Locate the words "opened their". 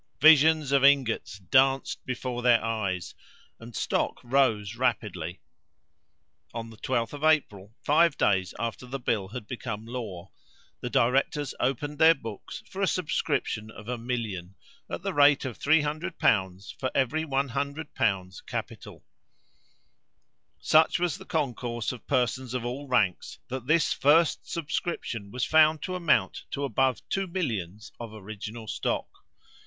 11.59-12.15